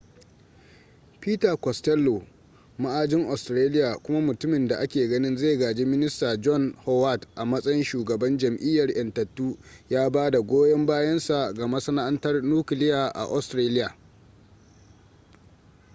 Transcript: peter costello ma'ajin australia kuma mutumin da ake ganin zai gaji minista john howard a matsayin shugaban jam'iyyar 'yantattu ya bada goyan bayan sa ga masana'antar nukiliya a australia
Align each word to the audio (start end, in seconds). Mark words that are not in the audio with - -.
peter 1.19 1.57
costello 1.57 2.27
ma'ajin 2.77 3.25
australia 3.27 3.97
kuma 3.97 4.21
mutumin 4.21 4.67
da 4.67 4.77
ake 4.79 5.07
ganin 5.07 5.37
zai 5.37 5.57
gaji 5.57 5.85
minista 5.85 6.37
john 6.37 6.73
howard 6.85 7.27
a 7.35 7.45
matsayin 7.45 7.83
shugaban 7.83 8.37
jam'iyyar 8.37 8.89
'yantattu 8.89 9.57
ya 9.89 10.09
bada 10.09 10.41
goyan 10.41 10.85
bayan 10.85 11.19
sa 11.19 11.53
ga 11.53 11.67
masana'antar 11.67 12.41
nukiliya 12.43 13.07
a 13.15 13.23
australia 13.29 13.95